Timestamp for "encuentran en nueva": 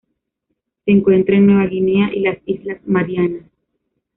0.91-1.67